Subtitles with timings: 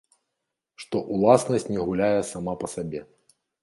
[0.85, 3.09] Што ўласнасць не гуляе сама па сабе.